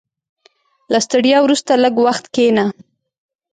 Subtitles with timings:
[0.91, 2.65] •له ستړیا وروسته، لږ وخت کښېنه.